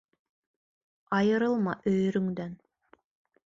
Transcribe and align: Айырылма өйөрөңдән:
Айырылма 1.19 1.77
өйөрөңдән: 1.95 2.61